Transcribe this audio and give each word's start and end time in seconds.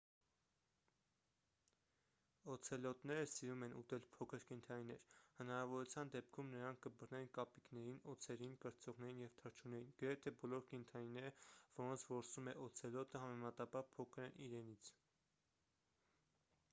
օցելոտները 2.53 3.25
սիրում 3.33 3.65
են 3.67 3.75
ուտել 3.81 4.01
փոքր 4.15 4.45
կենդանիներ 4.51 5.03
հնարավորության 5.41 6.13
դեպքում 6.15 6.49
նրանք 6.55 6.81
կբռնեն 6.87 7.29
կապիկներին 7.37 8.01
օձերին 8.15 8.57
կրծողներին 8.65 9.21
և 9.25 9.37
թռչուններին 9.43 9.93
գրեթե 10.01 10.35
բոլոր 10.41 10.67
կենդանիները 10.73 11.33
որոնց 11.79 12.07
որսում 12.15 12.53
է 12.55 12.59
օցելոտը 12.67 13.25
համեմատաբար 13.27 13.89
փոքր 13.99 14.27
են 14.31 14.37
իրենից 14.51 14.93